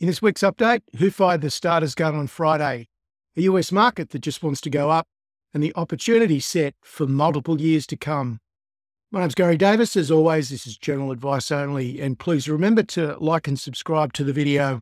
[0.00, 2.88] In this week's update, who fired the starters gun on Friday?
[3.36, 5.06] A US market that just wants to go up
[5.52, 8.38] and the opportunity set for multiple years to come.
[9.12, 9.98] My name's Garry Davis.
[9.98, 14.24] As always, this is general advice only, and please remember to like and subscribe to
[14.24, 14.80] the video.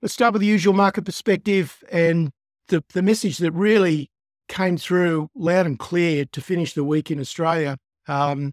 [0.00, 2.30] Let's start with the usual market perspective and
[2.68, 4.08] the, the message that really
[4.48, 7.76] came through loud and clear to finish the week in Australia.
[8.08, 8.52] Um,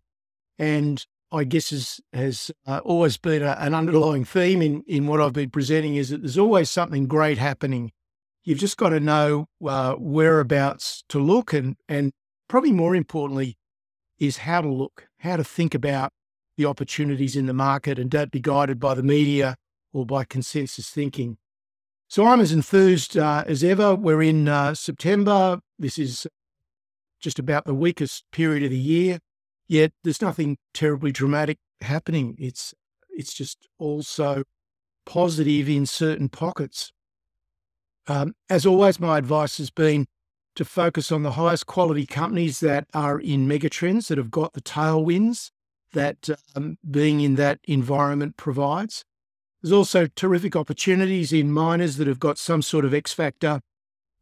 [0.59, 5.19] and I guess has, has uh, always been a, an underlying theme in, in what
[5.19, 7.91] I've been presenting is that there's always something great happening.
[8.43, 12.13] You've just got to know uh, whereabouts to look and, and
[12.47, 13.57] probably more importantly
[14.19, 16.13] is how to look, how to think about
[16.55, 19.57] the opportunities in the market and don't be guided by the media
[19.93, 21.37] or by consensus thinking.
[22.07, 23.95] So I'm as enthused uh, as ever.
[23.95, 25.59] We're in uh, September.
[25.77, 26.25] This is
[27.19, 29.19] just about the weakest period of the year.
[29.67, 32.35] Yet there's nothing terribly dramatic happening.
[32.39, 32.73] It's
[33.09, 34.43] it's just also
[35.05, 36.91] positive in certain pockets.
[38.07, 40.05] Um, as always, my advice has been
[40.55, 44.61] to focus on the highest quality companies that are in megatrends that have got the
[44.61, 45.51] tailwinds
[45.93, 49.03] that um, being in that environment provides.
[49.61, 53.61] There's also terrific opportunities in miners that have got some sort of X factor,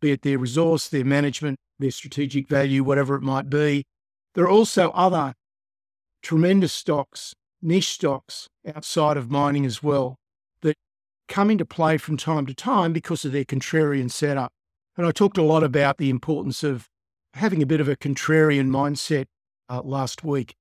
[0.01, 3.85] be it their resource, their management, their strategic value, whatever it might be.
[4.33, 5.33] There are also other
[6.25, 10.17] tremendous stocks, niche stocks outside of mining as well
[10.61, 10.75] that
[11.27, 14.51] come into play from time to time because of their contrarian setup.
[14.97, 16.87] And I talked a lot about the importance of
[17.35, 19.25] having a bit of a contrarian mindset
[19.69, 20.55] uh, last week.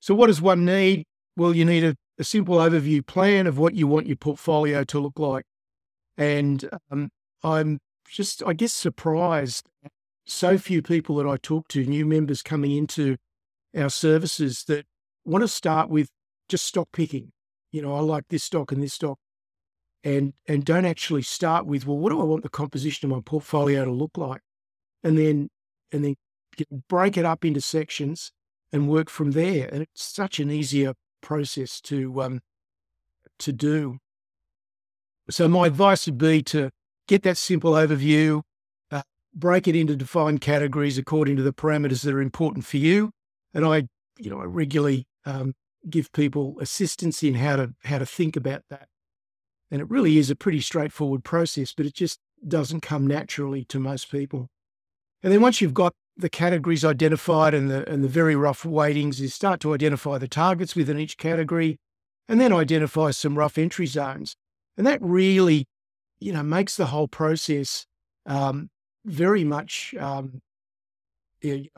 [0.00, 1.04] So, what does one need?
[1.36, 4.98] Well, you need a, a, simple overview plan of what you want your portfolio to
[4.98, 5.44] look like.
[6.16, 7.10] And um,
[7.44, 9.68] I'm just, I guess, surprised
[10.24, 13.18] so few people that I talk to, new members coming into
[13.76, 14.86] our services that
[15.24, 16.08] want to start with
[16.48, 17.32] just stock picking.
[17.72, 19.18] You know, I like this stock and this stock,
[20.02, 23.22] and and don't actually start with well, what do I want the composition of my
[23.24, 24.40] portfolio to look like,
[25.04, 25.48] and then
[25.92, 26.16] and then
[26.88, 28.32] break it up into sections
[28.72, 29.68] and work from there.
[29.72, 32.40] And it's such an easier process to um
[33.38, 33.98] to do.
[35.30, 36.70] So my advice would be to
[37.06, 38.42] get that simple overview,
[39.34, 43.12] break it into defined categories according to the parameters that are important for you.
[43.52, 43.88] And I,
[44.18, 45.54] you know, I regularly um,
[45.88, 48.88] give people assistance in how to how to think about that.
[49.70, 53.78] And it really is a pretty straightforward process, but it just doesn't come naturally to
[53.78, 54.48] most people.
[55.22, 59.20] And then once you've got the categories identified and the and the very rough weightings,
[59.20, 61.78] you start to identify the targets within each category,
[62.28, 64.34] and then identify some rough entry zones.
[64.76, 65.66] And that really,
[66.20, 67.86] you know, makes the whole process
[68.26, 68.70] um,
[69.04, 70.40] very much um,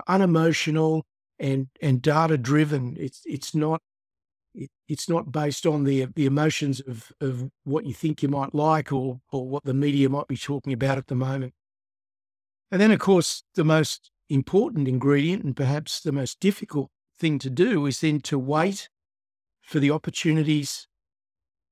[0.06, 1.04] unemotional
[1.38, 2.97] and and data driven.
[2.98, 3.81] It's it's not
[4.54, 8.54] it, it's not based on the the emotions of of what you think you might
[8.54, 11.54] like or or what the media might be talking about at the moment.
[12.71, 17.50] And then, of course, the most important ingredient and perhaps the most difficult thing to
[17.50, 18.88] do is then to wait
[19.60, 20.88] for the opportunities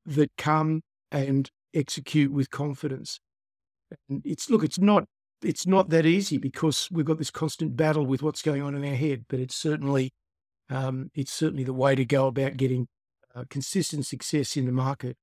[0.05, 3.19] that come and execute with confidence.
[4.09, 5.07] And it's look, it's not
[5.43, 8.85] it's not that easy because we've got this constant battle with what's going on in
[8.85, 9.25] our head.
[9.29, 10.13] But it's certainly
[10.69, 12.89] um, it's certainly the way to go about getting
[13.35, 15.17] uh, consistent success in the market.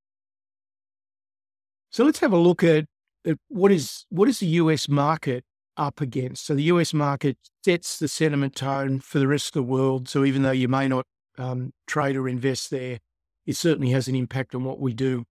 [1.89, 2.85] So let's have a look at,
[3.25, 5.43] at what is what is the US market
[5.77, 6.45] up against.
[6.45, 10.09] So the US market sets the sentiment tone for the rest of the world.
[10.09, 11.05] So even though you may not
[11.37, 12.99] um, trade or invest there,
[13.45, 15.25] it certainly has an impact on what we do.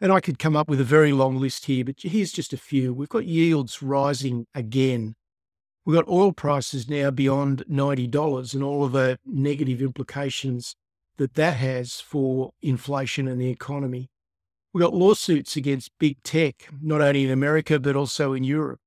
[0.00, 2.56] And I could come up with a very long list here, but here's just a
[2.56, 2.94] few.
[2.94, 5.14] We've got yields rising again.
[5.84, 10.74] We've got oil prices now beyond $90 and all of the negative implications
[11.18, 14.08] that that has for inflation and the economy.
[14.72, 18.80] We've got lawsuits against big tech, not only in America, but also in Europe.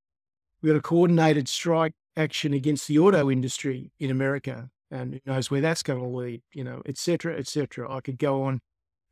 [0.61, 5.51] We've got a coordinated strike action against the auto industry in America, and who knows
[5.51, 7.91] where that's going to lead, you know, et cetera, et cetera.
[7.91, 8.61] I could go on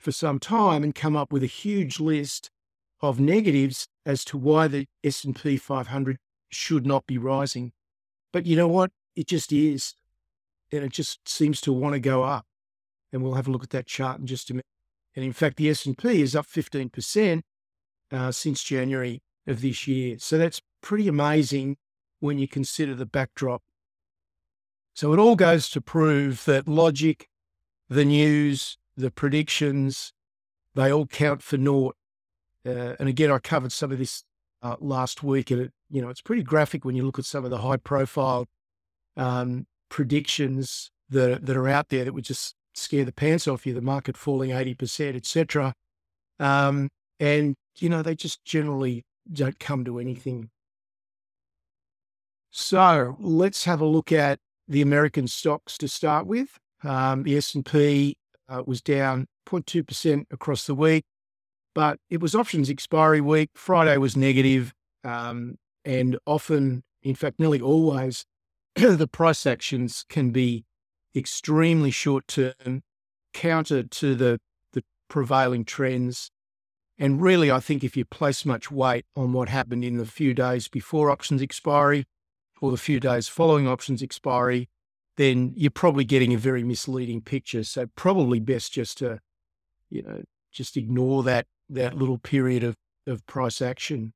[0.01, 2.49] for some time and come up with a huge list
[3.01, 6.17] of negatives as to why the S&P 500
[6.49, 7.71] should not be rising.
[8.33, 8.91] But you know what?
[9.15, 9.95] It just is.
[10.71, 12.45] And it just seems to want to go up.
[13.11, 14.65] And we'll have a look at that chart in just a minute.
[15.15, 17.41] And in fact, the S&P is up 15%
[18.11, 20.17] uh, since January of this year.
[20.19, 21.77] So that's pretty amazing
[22.19, 23.61] when you consider the backdrop.
[24.93, 27.27] So it all goes to prove that logic,
[27.89, 30.13] the news, the predictions,
[30.75, 31.95] they all count for naught.
[32.65, 34.23] Uh, and again, I covered some of this
[34.61, 37.43] uh, last week, and it, you know it's pretty graphic when you look at some
[37.43, 38.45] of the high-profile
[39.17, 43.73] um, predictions that that are out there that would just scare the pants off you.
[43.73, 45.73] The market falling eighty percent, etc.
[46.41, 46.89] Um,
[47.19, 50.49] and, you know, they just generally don't come to anything.
[52.49, 56.57] So let's have a look at the American stocks to start with.
[56.83, 58.17] Um, the S&P
[58.51, 61.05] uh, was down 0.2% across the week,
[61.73, 63.49] but it was options expiry week.
[63.55, 65.55] Friday was negative, um,
[65.85, 68.25] and often, in fact, nearly always,
[68.75, 70.65] the price actions can be
[71.15, 72.83] extremely short term,
[73.33, 74.39] counter to the,
[74.73, 76.29] the prevailing trends.
[76.97, 80.33] And really, I think if you place much weight on what happened in the few
[80.33, 82.05] days before options expiry
[82.61, 84.69] or the few days following options expiry,
[85.21, 87.63] then you're probably getting a very misleading picture.
[87.63, 89.19] So probably best just to,
[89.89, 92.75] you know, just ignore that that little period of,
[93.07, 94.13] of price action.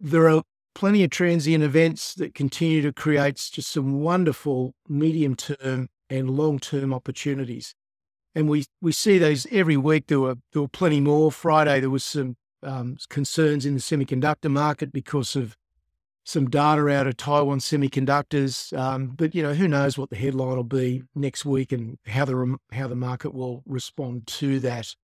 [0.00, 0.42] There are
[0.74, 6.58] plenty of transient events that continue to create just some wonderful medium term and long
[6.58, 7.74] term opportunities.
[8.34, 10.06] And we, we see those every week.
[10.08, 11.32] There were, there were plenty more.
[11.32, 15.56] Friday, there was some um, concerns in the semiconductor market because of
[16.26, 18.76] some data out of Taiwan Semiconductors.
[18.76, 22.24] Um, but you know, who knows what the headline will be next week and how
[22.24, 24.94] the how the market will respond to that.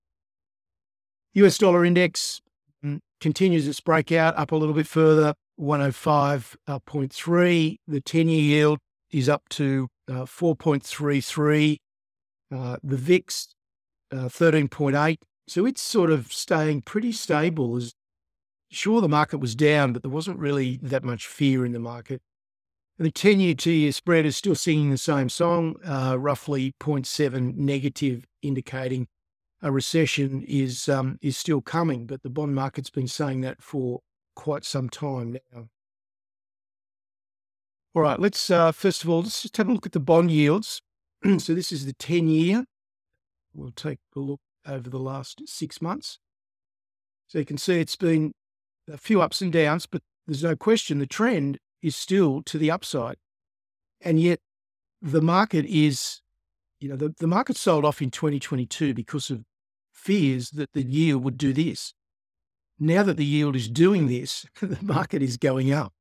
[1.35, 2.41] US dollar index
[2.85, 7.77] mm, continues its breakout up a little bit further, 105.3.
[7.87, 8.77] The 10 year yield
[9.09, 11.77] is up to uh, 4.33.
[12.53, 13.55] Uh, the VIX,
[14.11, 15.17] uh, 13.8.
[15.47, 17.75] So it's sort of staying pretty stable.
[17.77, 17.95] As
[18.73, 22.21] sure, the market was down, but there wasn't really that much fear in the market.
[22.97, 26.73] And the 10 year, two year spread is still singing the same song, uh, roughly
[26.79, 29.07] 0.7 negative, indicating
[29.63, 32.05] a recession is um, is still coming.
[32.05, 34.01] But the bond market's been saying that for
[34.35, 35.69] quite some time now.
[37.95, 40.29] All right, let's uh, first of all let's just have a look at the bond
[40.29, 40.81] yields.
[41.37, 42.65] so this is the ten year.
[43.53, 46.19] We'll take a look over the last six months.
[47.27, 48.33] So you can see it's been
[48.91, 52.71] a few ups and downs, but there's no question the trend is still to the
[52.71, 53.17] upside.
[54.01, 54.39] And yet
[55.01, 56.21] the market is,
[56.79, 59.43] you know, the, the market sold off in 2022 because of
[59.91, 61.93] fears that the yield would do this.
[62.79, 65.93] Now that the yield is doing this, the market is going up.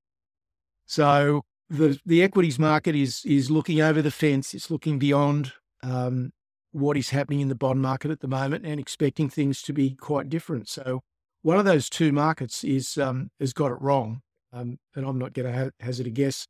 [0.87, 4.53] So the the equities market is is looking over the fence.
[4.55, 5.53] It's looking beyond
[5.83, 6.33] um,
[6.73, 9.95] what is happening in the bond market at the moment and expecting things to be
[9.95, 10.69] quite different.
[10.69, 11.03] So
[11.43, 14.23] one of those two markets is um, has got it wrong,
[14.53, 16.47] um, and I'm not going to ha- hazard a guess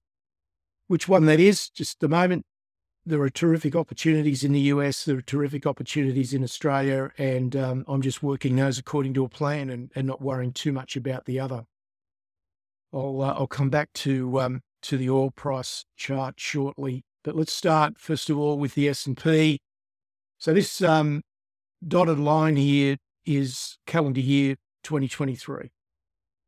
[0.87, 1.71] which one that is.
[1.71, 2.45] Just the moment,
[3.07, 5.05] there are terrific opportunities in the US.
[5.05, 9.29] There are terrific opportunities in Australia, and um, I'm just working those according to a
[9.29, 11.65] plan and, and not worrying too much about the other.
[12.93, 17.53] I'll uh, I'll come back to um, to the oil price chart shortly, but let's
[17.53, 19.59] start first of all with the S and P.
[20.37, 21.23] So this um,
[21.87, 25.71] dotted line here is calendar year 2023,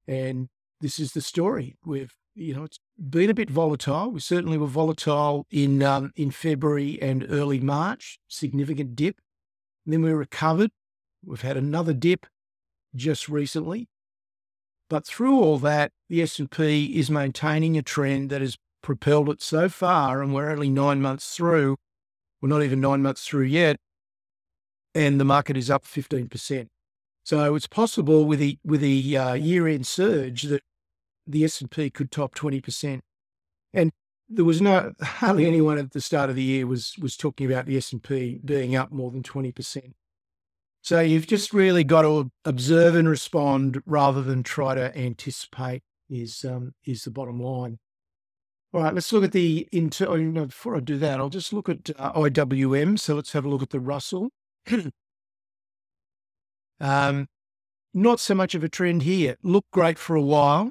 [0.07, 0.49] and
[0.81, 1.77] this is the story.
[1.85, 4.11] We've you know, it's been a bit volatile.
[4.11, 9.21] We certainly were volatile in um, in February and early March, significant dip.
[9.85, 10.71] And then we recovered.
[11.25, 12.27] We've had another dip
[12.95, 13.89] just recently.
[14.91, 19.69] But through all that, the S&P is maintaining a trend that has propelled it so
[19.69, 21.77] far, and we're only nine months through.
[22.43, 23.77] We're not even nine months through yet,
[24.95, 26.69] and the market is up 15%.
[27.25, 30.63] So it's possible with the with the uh, year-end surge that
[31.27, 33.01] the S&P could top 20%.
[33.73, 33.93] And
[34.29, 37.67] there was no hardly anyone at the start of the year was was talking about
[37.67, 39.93] the S&P being up more than 20%.
[40.83, 46.45] So you've just really got to observe and respond rather than try to anticipate is
[46.45, 47.79] um, is the bottom line.
[48.75, 50.07] All right, let's look at the inter.
[50.09, 52.99] Oh, before I do that, I'll just look at uh, IWM.
[52.99, 54.29] So let's have a look at the Russell.
[56.81, 57.27] um,
[57.93, 59.37] not so much of a trend here.
[59.43, 60.71] Looked great for a while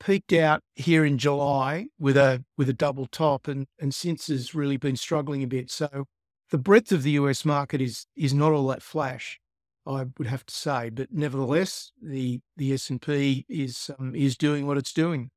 [0.00, 4.54] peaked out here in July with a with a double top, and and since has
[4.54, 5.70] really been struggling a bit.
[5.70, 6.06] So
[6.50, 9.40] the breadth of the US market is is not all that flash,
[9.86, 10.90] I would have to say.
[10.90, 15.30] But nevertheless, the the S and P is um, is doing what it's doing.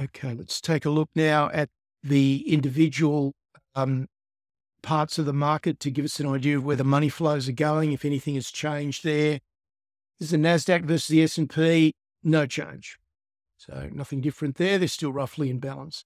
[0.00, 1.70] Okay, let's take a look now at
[2.02, 3.32] the individual
[3.74, 4.06] um,
[4.82, 7.52] parts of the market to give us an idea of where the money flows are
[7.52, 9.40] going, if anything has changed there.
[10.18, 11.92] This is the Nasdaq versus the S and P.
[12.22, 12.98] No change.
[13.56, 14.78] So nothing different there.
[14.78, 16.04] They're still roughly in balance.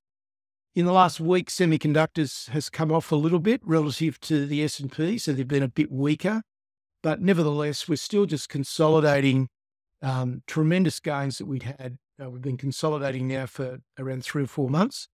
[0.74, 4.78] In the last week, semiconductors has come off a little bit relative to the S
[4.78, 6.42] and P, so they've been a bit weaker.
[7.02, 9.48] But nevertheless, we're still just consolidating
[10.02, 11.98] um, tremendous gains that we'd had.
[12.22, 15.08] Uh, we've been consolidating now for around three or four months.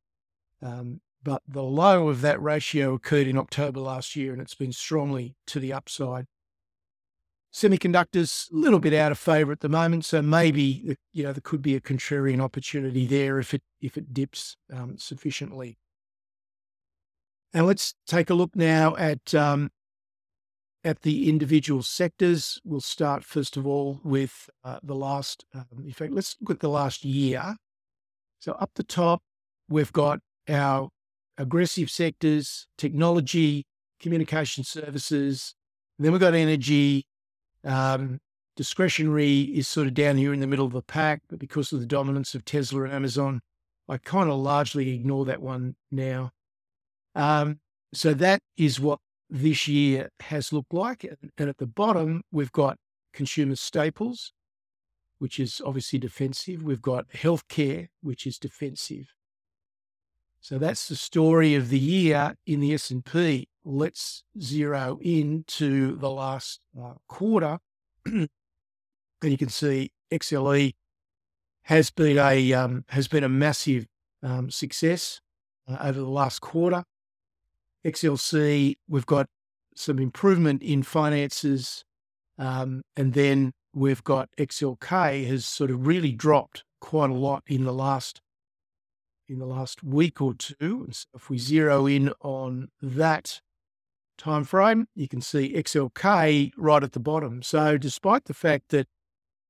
[0.63, 4.73] Um, but the low of that ratio occurred in October last year and it's been
[4.73, 6.27] strongly to the upside.
[7.53, 11.41] Semiconductors, a little bit out of favour at the moment, so maybe you know there
[11.43, 15.79] could be a contrarian opportunity there if it if it dips um, sufficiently.
[17.53, 19.71] And let's take a look now at um,
[20.85, 22.61] at the individual sectors.
[22.63, 25.45] We'll start first of all with uh, the last.
[25.53, 27.57] Um, in fact, let's look at the last year.
[28.39, 29.23] So up the top,
[29.69, 30.91] we've got our
[31.39, 33.67] aggressive sectors, technology,
[34.01, 35.55] communication services.
[35.99, 37.07] Then we've got energy,
[37.65, 38.19] um,
[38.57, 41.81] discretionary is sort of down here in the middle of the pack, but because of
[41.81, 43.41] the dominance of Tesla and Amazon,
[43.89, 46.33] I kind of largely ignore that one now.
[47.15, 47.61] Um,
[47.93, 48.99] so that is what
[49.31, 51.05] this year has looked like.
[51.39, 52.79] And at the bottom, we've got
[53.13, 54.33] consumer staples,
[55.19, 56.63] which is obviously defensive.
[56.63, 59.15] We've got healthcare, which is defensive.
[60.47, 63.49] So that's the story of the year in the S&P.
[63.65, 67.59] Let's zero in to the last uh, quarter.
[68.07, 68.29] and
[69.21, 70.73] you can see XLE
[71.63, 73.89] has been a um, has been a massive
[74.23, 75.21] um, success
[75.67, 76.85] uh, over the last quarter.
[77.85, 79.27] XLC, we've got
[79.75, 81.85] some improvement in finances,
[82.39, 87.65] um, and then we've got XLK has sort of really dropped quite a lot in
[87.65, 88.21] the last
[89.29, 90.89] in the last week or two.
[90.91, 93.41] So if we zero in on that
[94.19, 97.43] time frame, you can see XLK right at the bottom.
[97.43, 98.87] So despite the fact that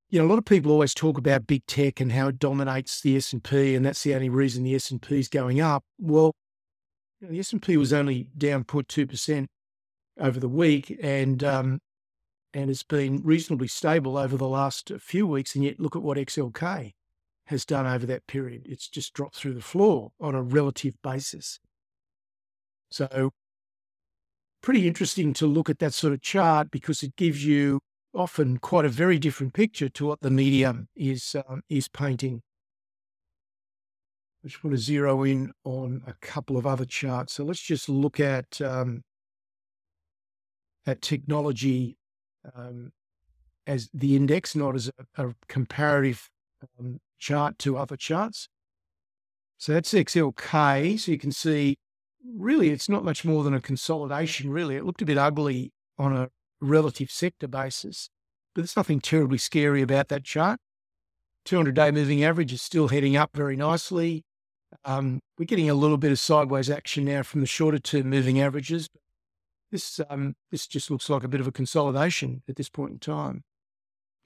[0.09, 3.01] you know a lot of people always talk about big tech and how it dominates
[3.01, 6.33] the S&P and that's the only reason the S&P is going up, well
[7.21, 9.47] you know, the S&P was only down 0.2%
[10.19, 11.81] over the week and um,
[12.55, 16.17] and it's been reasonably stable over the last few weeks and yet look at what
[16.17, 16.93] XLK
[17.47, 18.63] has done over that period.
[18.67, 21.61] It's just dropped through the floor on a relative basis.
[22.91, 23.31] So,
[24.63, 27.81] pretty interesting to look at that sort of chart because it gives you
[28.15, 32.43] often quite a very different picture to what the medium is um, is painting.
[34.45, 37.35] I just want to zero in on a couple of other charts.
[37.35, 39.03] So let's just look at um,
[40.87, 41.97] at technology
[42.55, 42.93] um,
[43.67, 46.29] as the index, not as a, a comparative
[46.79, 48.49] um, chart to other charts.
[49.59, 50.99] So that's XLK.
[50.99, 51.77] So you can see
[52.25, 54.77] really it's not much more than a consolidation, really.
[54.77, 56.29] It looked a bit ugly on a
[56.61, 58.11] relative sector basis,
[58.55, 60.59] but there's nothing terribly scary about that chart.
[61.45, 64.25] 200 day moving average is still heading up very nicely.
[64.85, 68.41] Um, we're getting a little bit of sideways action now from the shorter term moving
[68.41, 68.89] averages.
[69.71, 72.99] This um, this just looks like a bit of a consolidation at this point in
[72.99, 73.43] time.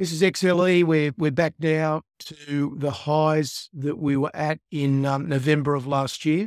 [0.01, 0.83] This is XLE.
[0.85, 5.87] We're, we're back now to the highs that we were at in um, November of
[5.87, 6.47] last year.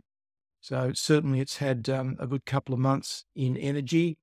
[0.59, 4.17] So certainly it's had um, a good couple of months in energy.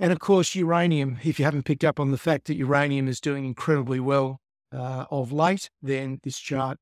[0.00, 1.18] And of course, uranium.
[1.24, 4.40] If you haven't picked up on the fact that uranium is doing incredibly well
[4.72, 6.78] uh, of late, then this chart,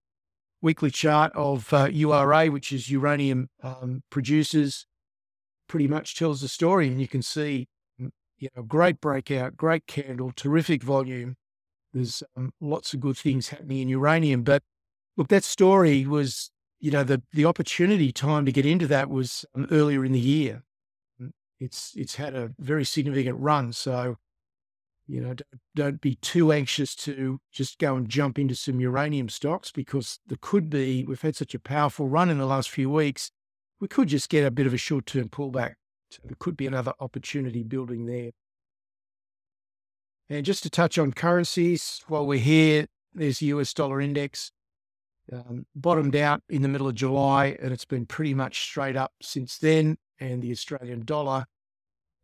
[0.62, 4.86] weekly chart of uh, URA, which is uranium um, producers,
[5.66, 6.86] pretty much tells the story.
[6.86, 7.66] And you can see
[8.44, 11.34] you know, great breakout, great candle, terrific volume.
[11.94, 14.42] There's um, lots of good things happening in uranium.
[14.42, 14.62] But
[15.16, 19.46] look, that story was, you know, the the opportunity time to get into that was
[19.54, 20.62] um, earlier in the year.
[21.22, 24.16] Mm, it's it's had a very significant run, so
[25.06, 29.30] you know, don't, don't be too anxious to just go and jump into some uranium
[29.30, 31.06] stocks because there could be.
[31.06, 33.30] We've had such a powerful run in the last few weeks.
[33.80, 35.76] We could just get a bit of a short term pullback.
[36.25, 38.30] There could be another opportunity building there.
[40.28, 44.50] And just to touch on currencies, while we're here, there's the US dollar index.
[45.33, 49.12] Um, bottomed out in the middle of July, and it's been pretty much straight up
[49.23, 49.97] since then.
[50.21, 51.47] And the Australian dollar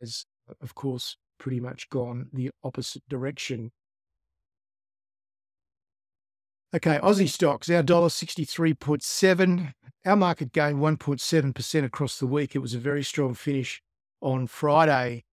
[0.00, 0.26] has,
[0.60, 3.72] of course, pretty much gone the opposite direction.
[6.72, 9.72] Okay, Aussie stocks, our dollar 63.7.
[10.06, 12.54] Our market gained 1.7% across the week.
[12.54, 13.82] It was a very strong finish
[14.20, 15.24] on Friday.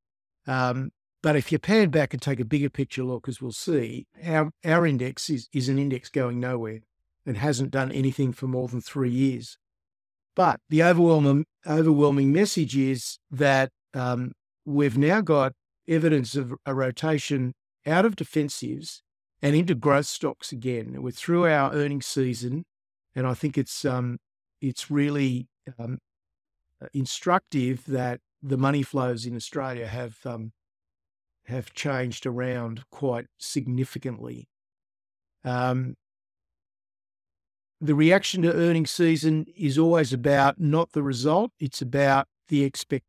[0.47, 0.89] Um,
[1.21, 4.49] but if you pan back and take a bigger picture look, as we'll see, our,
[4.65, 6.79] our index is, is an index going nowhere
[7.23, 9.59] and hasn't done anything for more than three years.
[10.35, 14.31] But the overwhelming, overwhelming message is that um,
[14.65, 15.53] we've now got
[15.87, 17.53] evidence of a rotation
[17.85, 19.01] out of defensives
[19.41, 21.01] and into growth stocks again.
[21.01, 22.65] We're through our earnings season,
[23.15, 24.17] and I think it's um,
[24.61, 25.99] it's really um,
[26.93, 30.51] instructive that the money flows in Australia have um,
[31.45, 34.47] have changed around quite significantly.
[35.43, 35.95] Um,
[37.79, 43.05] the reaction to earnings season is always about not the result, it's about the expect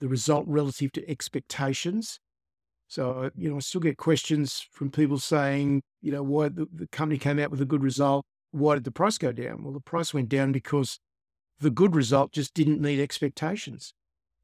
[0.00, 2.18] the result relative to expectations.
[2.92, 6.86] So, you know, I still get questions from people saying, you know, why the, the
[6.88, 8.26] company came out with a good result.
[8.50, 9.64] Why did the price go down?
[9.64, 10.98] Well, the price went down because
[11.58, 13.94] the good result just didn't meet expectations.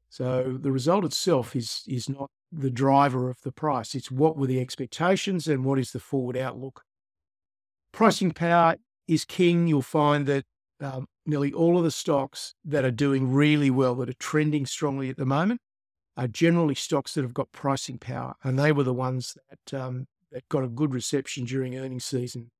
[0.09, 3.93] So the result itself is is not the driver of the price.
[3.93, 6.81] It's what were the expectations and what is the forward outlook.
[7.91, 8.77] Pricing power
[9.07, 9.67] is king.
[9.67, 10.45] You'll find that
[10.81, 15.11] um, nearly all of the stocks that are doing really well, that are trending strongly
[15.11, 15.61] at the moment,
[16.19, 20.07] are generally stocks that have got pricing power, and they were the ones that um,
[20.31, 22.51] that got a good reception during earnings season.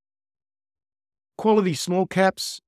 [1.36, 2.60] Quality small caps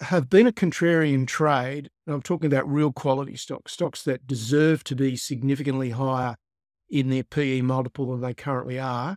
[0.00, 1.90] have been a contrarian trade.
[2.06, 6.36] And I'm talking about real quality stocks, stocks that deserve to be significantly higher
[6.90, 9.16] in their PE multiple than they currently are.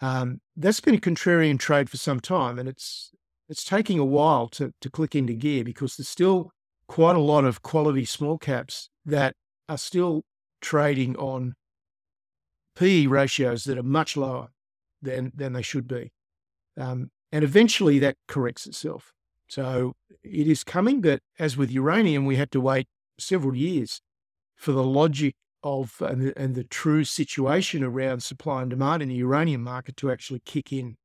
[0.00, 3.12] Um, that's been a contrarian trade for some time, and it's
[3.48, 6.50] it's taking a while to to click into gear because there's still
[6.88, 9.34] quite a lot of quality small caps that
[9.72, 10.22] are still
[10.60, 11.54] trading on
[12.76, 14.48] PE ratios that are much lower
[15.00, 16.12] than than they should be,
[16.76, 19.12] um, and eventually that corrects itself.
[19.48, 22.86] So it is coming, but as with uranium, we had to wait
[23.18, 24.00] several years
[24.56, 29.08] for the logic of and the, and the true situation around supply and demand in
[29.08, 30.96] the uranium market to actually kick in.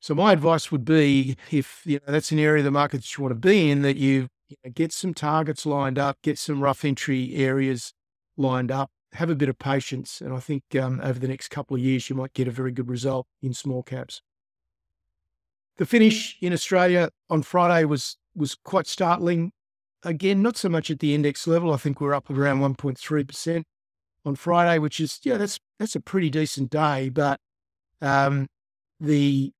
[0.00, 3.16] So my advice would be, if you know that's an area of the market that
[3.16, 6.38] you want to be in, that you, you know, get some targets lined up, get
[6.38, 7.92] some rough entry areas
[8.36, 11.76] lined up, have a bit of patience, and I think um, over the next couple
[11.76, 14.22] of years you might get a very good result in small caps.
[15.76, 19.52] The finish in Australia on Friday was was quite startling.
[20.02, 21.72] Again, not so much at the index level.
[21.72, 23.62] I think we're up around 1.3%
[24.24, 27.08] on Friday, which is, yeah, that's that's a pretty decent day.
[27.08, 27.40] But
[28.00, 28.48] um,
[29.00, 29.52] the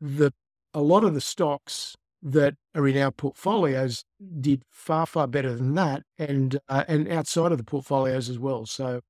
[0.00, 0.32] the
[0.74, 4.04] a lot of the stocks that are in our portfolios
[4.40, 8.66] did far far better than that, and uh, and outside of the portfolios as well.
[8.66, 9.00] So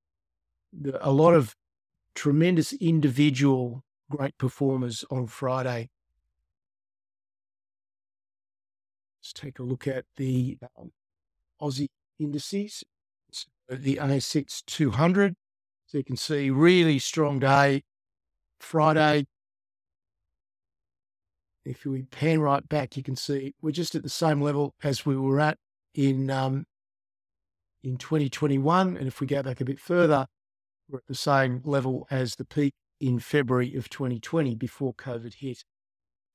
[0.71, 1.55] the, a lot of
[2.13, 5.89] tremendous individual great performers on Friday.
[9.21, 10.91] Let's take a look at the um,
[11.61, 12.83] Aussie indices,
[13.31, 15.35] so the ASX 200.
[15.85, 17.83] So you can see really strong day
[18.59, 19.25] Friday.
[21.69, 25.05] If we pan right back, you can see we're just at the same level as
[25.05, 25.59] we were at
[25.93, 26.65] in um,
[27.83, 30.25] in 2021, and if we go back a bit further,
[30.89, 35.63] we're at the same level as the peak in February of 2020 before COVID hit.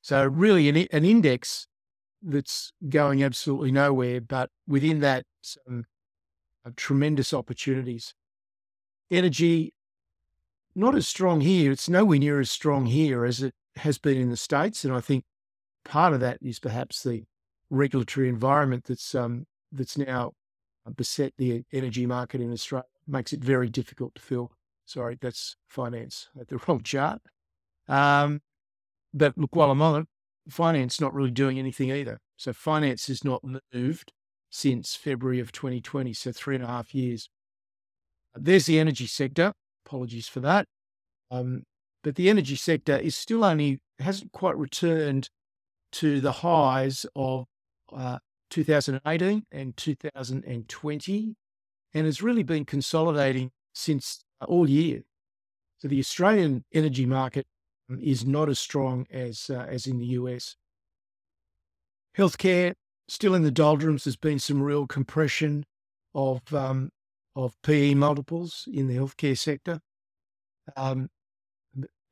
[0.03, 1.67] So really, an, an index
[2.23, 5.85] that's going absolutely nowhere, but within that, some
[6.65, 8.15] uh, tremendous opportunities.
[9.11, 9.75] Energy,
[10.77, 11.73] not as strong here.
[11.73, 14.85] It's nowhere near as strong here as it has been in the States.
[14.85, 15.25] And I think
[15.85, 17.25] part of that is perhaps the
[17.71, 20.33] regulatory environment that's um, that's now
[20.97, 24.53] beset the energy market in Australia, makes it very difficult to fill.
[24.85, 27.21] Sorry, that's finance at the wrong chart.
[27.89, 28.41] Um,
[29.13, 30.09] but look, while I'm on it,
[30.53, 32.21] finance not really doing anything either.
[32.37, 34.13] So finance has not moved
[34.51, 37.29] since February of 2020, so three and a half years.
[38.35, 39.53] There's the energy sector.
[39.87, 40.67] Apologies for that.
[41.31, 41.65] Um,
[42.05, 45.31] but the energy sector is still only hasn't quite returned
[45.91, 47.47] to the highs of
[47.93, 48.19] uh,
[48.51, 51.37] 2018 and 2020,
[51.95, 55.03] and has really been consolidating since uh, all year.
[55.79, 57.47] So the Australian energy market
[57.91, 60.57] um, is not as strong as uh, as in the US.
[62.17, 62.75] Healthcare
[63.09, 64.05] still in the doldrums.
[64.05, 65.65] There's been some real compression
[66.15, 66.91] of um,
[67.35, 69.81] of PE multiples in the healthcare sector.
[70.77, 71.09] Um,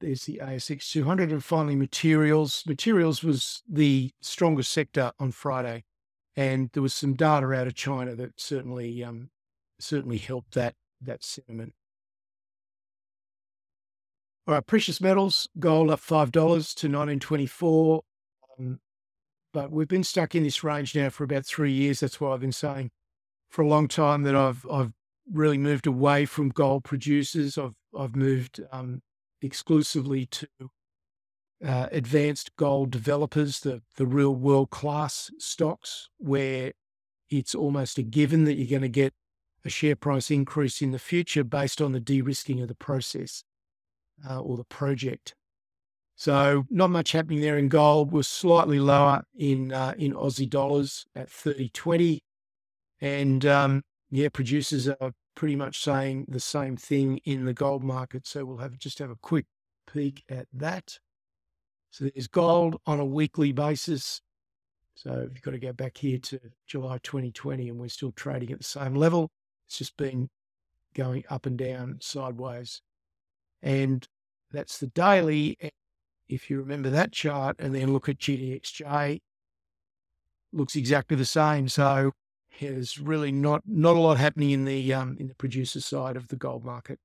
[0.03, 2.65] there's the ASX 200, and finally materials.
[2.67, 5.85] Materials was the strongest sector on Friday,
[6.37, 9.31] and there was some data out of China that certainly um,
[9.79, 11.73] certainly helped that that sentiment.
[14.47, 18.03] All right, precious metals, gold up five dollars to nineteen twenty four.
[18.59, 18.81] Um,
[19.53, 22.01] but we've been stuck in this range now for about three years.
[22.01, 22.91] That's why I've been saying
[23.49, 24.93] for a long time that I've I've
[25.31, 27.57] really moved away from gold producers.
[27.57, 29.03] I've I've moved um,
[29.43, 30.47] exclusively to
[31.65, 36.73] uh, advanced gold developers, the the real world class stocks, where
[37.31, 39.13] it's almost a given that you're going to get
[39.65, 43.45] a share price increase in the future based on the de-risking of the process
[44.29, 45.35] uh, or the project.
[46.17, 48.13] So not much happening there in gold.
[48.13, 52.23] Was slightly lower in uh, in Aussie dollars at thirty twenty,
[53.01, 58.27] and um, yeah, producers are pretty much saying the same thing in the gold market.
[58.27, 59.47] So we'll have just have a quick
[59.93, 60.99] peek at that.
[61.91, 64.21] So there's gold on a weekly basis.
[64.95, 68.59] So you've got to go back here to July 2020 and we're still trading at
[68.59, 69.31] the same level.
[69.67, 70.29] It's just been
[70.95, 72.83] going up and down sideways.
[73.63, 74.07] And
[74.51, 75.57] that's the daily.
[76.29, 79.21] If you remember that chart and then look at GDXJ,
[80.53, 81.69] looks exactly the same.
[81.69, 82.13] So
[82.61, 86.29] there's really not not a lot happening in the um, in the producer side of
[86.29, 86.99] the gold market.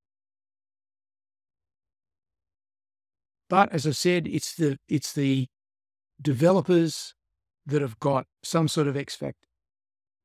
[3.49, 5.47] But as I said, it's the it's the
[6.21, 7.13] developers
[7.65, 9.47] that have got some sort of X factor,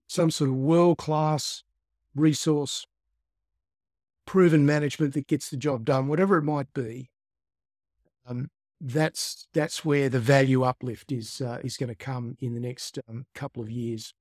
[0.06, 1.62] some sort of world class
[2.14, 2.86] resource,
[4.26, 7.10] proven management that gets the job done, whatever it might be.
[8.26, 12.60] Um, that's that's where the value uplift is uh, is going to come in the
[12.60, 14.12] next um, couple of years.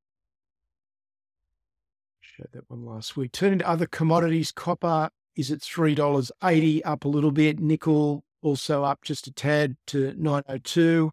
[2.53, 3.31] That one last week.
[3.31, 7.59] Turning to other commodities, copper is at three dollars eighty, up a little bit.
[7.59, 11.11] Nickel also up just a tad to nine oh two.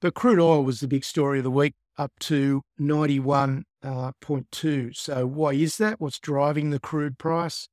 [0.00, 4.10] But crude oil was the big story of the week, up to ninety one uh,
[4.20, 4.92] point two.
[4.92, 6.00] So why is that?
[6.00, 7.68] What's driving the crude price?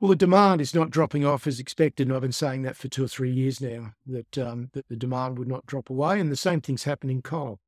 [0.00, 2.88] Well, the demand is not dropping off as expected, and I've been saying that for
[2.88, 3.92] two or three years now.
[4.04, 7.22] That um, that the demand would not drop away, and the same thing's happening in
[7.22, 7.60] coal.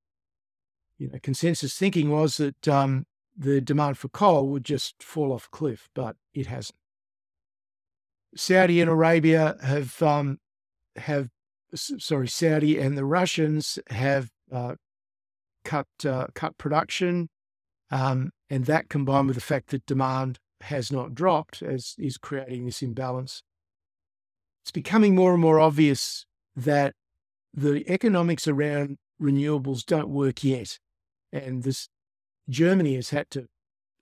[0.99, 5.47] You know, consensus thinking was that um, the demand for coal would just fall off
[5.47, 6.77] a cliff, but it hasn't.
[8.35, 10.39] Saudi and Arabia have um,
[10.97, 11.29] have
[11.75, 14.75] sorry, Saudi and the Russians have uh,
[15.65, 17.29] cut uh, cut production,
[17.91, 22.65] um, and that combined with the fact that demand has not dropped as is creating
[22.65, 23.43] this imbalance.
[24.63, 26.95] It's becoming more and more obvious that
[27.53, 30.79] the economics around renewables don't work yet.
[31.33, 31.89] And this
[32.49, 33.47] Germany has had to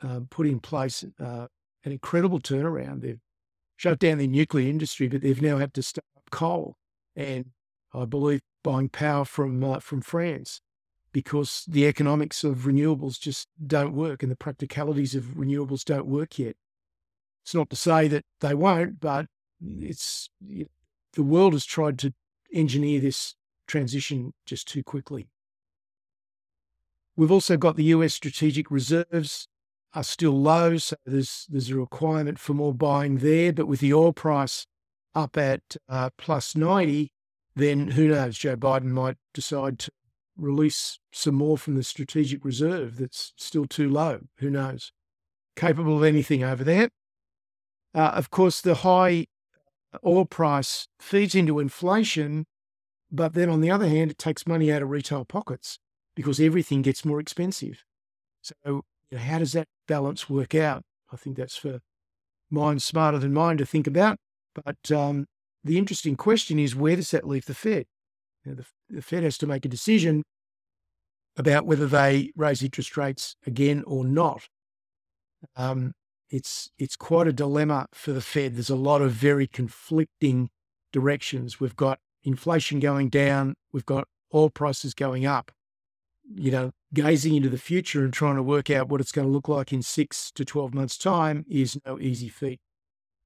[0.02, 1.46] uh, put in place uh,
[1.84, 3.02] an incredible turnaround.
[3.02, 3.20] They've
[3.76, 6.76] shut down the nuclear industry, but they've now had to start up coal
[7.16, 7.46] and
[7.92, 10.60] I believe buying power from uh, from France
[11.12, 16.38] because the economics of renewables just don't work and the practicalities of renewables don't work
[16.38, 16.56] yet.
[17.42, 19.26] It's not to say that they won't, but
[19.60, 20.70] it's you know,
[21.14, 22.12] the world has tried to
[22.52, 23.34] engineer this
[23.66, 25.28] transition just too quickly.
[27.16, 29.46] We've also got the US strategic reserves
[29.92, 33.52] are still low, so there's there's a requirement for more buying there.
[33.52, 34.66] But with the oil price
[35.14, 37.12] up at uh, plus 90,
[37.56, 38.38] then who knows?
[38.38, 39.90] Joe Biden might decide to
[40.36, 44.20] release some more from the strategic reserve that's still too low.
[44.38, 44.92] Who knows?
[45.56, 46.88] Capable of anything over there.
[47.94, 49.26] Uh, of course, the high
[50.06, 52.46] oil price feeds into inflation,
[53.10, 55.80] but then on the other hand, it takes money out of retail pockets
[56.14, 57.84] because everything gets more expensive.
[58.42, 60.82] So, you know, how does that balance work out?
[61.12, 61.80] I think that's for
[62.50, 64.18] minds smarter than mine to think about.
[64.54, 65.26] But um,
[65.64, 67.86] the interesting question is where does that leave the Fed?
[68.44, 70.22] The, the Fed has to make a decision
[71.36, 74.48] about whether they raise interest rates again or not.
[75.56, 75.92] Um,
[76.28, 78.54] it's it's quite a dilemma for the Fed.
[78.54, 80.50] There's a lot of very conflicting
[80.92, 81.60] directions.
[81.60, 83.54] We've got inflation going down.
[83.72, 85.50] We've got oil prices going up.
[86.28, 89.32] You know, gazing into the future and trying to work out what it's going to
[89.32, 92.60] look like in six to twelve months' time is no easy feat.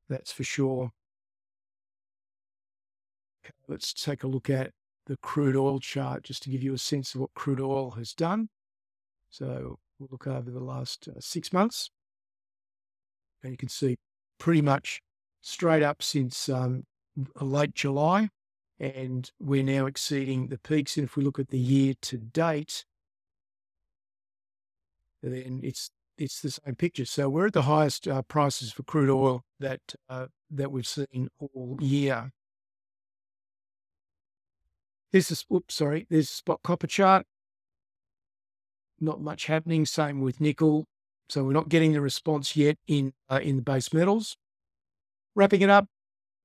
[0.08, 0.90] That's for sure.
[3.44, 4.70] Okay, let's take a look at
[5.06, 8.14] the crude oil chart just to give you a sense of what crude oil has
[8.14, 8.48] done.
[9.28, 11.90] So we'll look over the last uh, six months.
[13.42, 13.96] And you can see
[14.38, 15.02] pretty much
[15.42, 16.84] straight up since um,
[17.38, 18.30] late July.
[18.80, 20.96] And we're now exceeding the peaks.
[20.96, 22.84] And if we look at the year to date,
[25.22, 27.04] then it's it's the same picture.
[27.04, 31.28] So we're at the highest uh, prices for crude oil that uh, that we've seen
[31.38, 32.32] all year.
[35.12, 37.26] There's a, oops, sorry, there's spot copper chart.
[39.00, 39.86] Not much happening.
[39.86, 40.86] Same with nickel.
[41.28, 44.36] So we're not getting the response yet in uh, in the base metals.
[45.34, 45.86] Wrapping it up,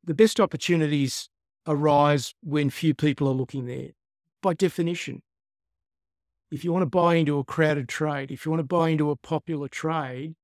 [0.03, 1.29] the best opportunities
[1.69, 3.91] arise when few people are looking there.
[4.41, 5.21] By definition,
[6.51, 9.11] if you want to buy into a crowded trade, if you want to buy into
[9.11, 10.35] a popular trade,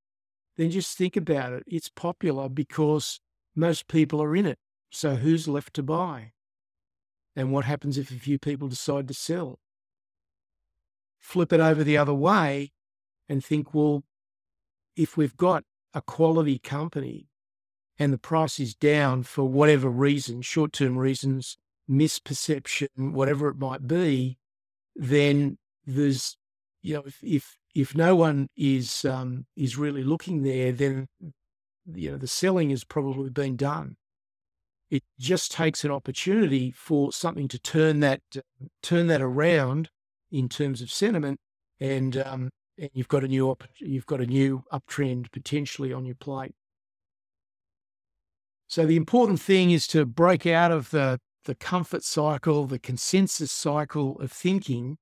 [0.55, 1.63] then just think about it.
[1.65, 3.19] It's popular because
[3.55, 4.59] most people are in it.
[4.91, 6.33] So who's left to buy?
[7.35, 9.59] And what happens if a few people decide to sell?
[11.19, 12.71] Flip it over the other way
[13.27, 14.03] and think, well,
[14.95, 17.27] if we've got a quality company
[17.97, 21.57] and the price is down for whatever reason, short term reasons,
[21.89, 24.37] misperception, whatever it might be,
[24.95, 26.37] then there's,
[26.81, 31.07] you know, if, if, if no one is, um, is really looking there, then,
[31.93, 33.95] you know, the selling has probably been done.
[34.89, 38.21] It just takes an opportunity for something to turn that
[38.83, 39.89] turn that around
[40.31, 41.39] in terms of sentiment,
[41.79, 46.05] and um, and you've got a new op- you've got a new uptrend potentially on
[46.05, 46.53] your plate.
[48.67, 53.51] So the important thing is to break out of the the comfort cycle, the consensus
[53.51, 54.97] cycle of thinking,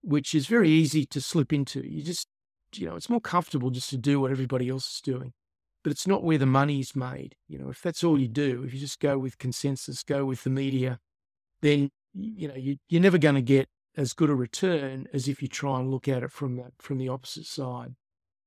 [0.00, 1.80] which is very easy to slip into.
[1.84, 2.28] You just
[2.74, 5.32] you know, it's more comfortable just to do what everybody else is doing.
[5.82, 7.36] But it's not where the money is made.
[7.48, 10.44] You know, if that's all you do, if you just go with consensus, go with
[10.44, 10.98] the media,
[11.62, 15.42] then you know you, you're never going to get as good a return as if
[15.42, 17.94] you try and look at it from the from the opposite side.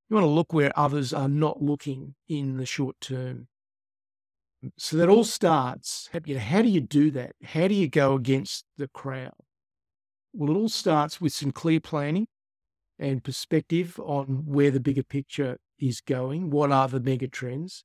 [0.10, 3.48] You want to look where others are not looking in the short term.
[4.78, 6.10] So that all starts.
[6.14, 6.20] How
[6.62, 7.34] do you do that?
[7.44, 9.34] How do you go against the crowd?
[10.34, 12.28] Well, it all starts with some clear planning
[13.00, 16.52] and perspective on where the bigger picture is going.
[16.52, 17.84] What are the mega trends?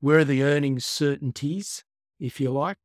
[0.00, 1.84] Where are the earnings certainties,
[2.20, 2.76] if you like?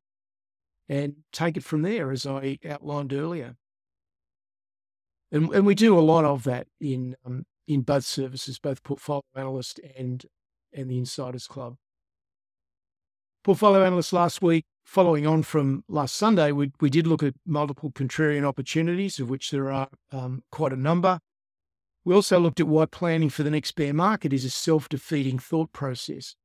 [0.88, 3.56] And take it from there, as I outlined earlier.
[5.30, 9.22] And, and we do a lot of that in um, in both services, both portfolio
[9.36, 10.24] analyst and
[10.72, 11.76] and the Insiders Club.
[13.48, 17.90] Portfolio analyst last week, following on from last Sunday, we, we did look at multiple
[17.90, 21.18] contrarian opportunities, of which there are um, quite a number.
[22.04, 25.38] We also looked at why planning for the next bear market is a self defeating
[25.38, 26.36] thought process.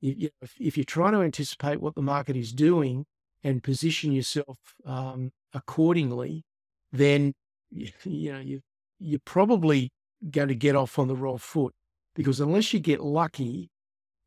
[0.00, 3.06] If, if, you're trying to anticipate what the market is doing
[3.42, 6.44] and position yourself um, accordingly,
[6.92, 7.34] then
[7.72, 8.60] you know you
[9.00, 9.90] you're probably
[10.30, 11.74] going to get off on the wrong foot
[12.14, 13.68] because unless you get lucky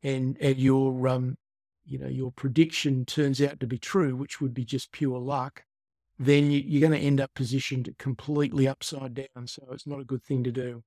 [0.02, 1.38] and and your um
[1.84, 5.64] you know your prediction turns out to be true, which would be just pure luck,
[6.18, 9.46] then you, are going to end up positioned completely upside down.
[9.46, 10.82] So it's not a good thing to do.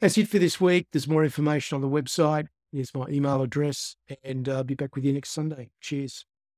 [0.00, 0.88] That's it for this week.
[0.92, 2.48] There's more information on the website.
[2.72, 5.70] There's my email address, and I'll be back with you next Sunday.
[5.80, 6.26] Cheers.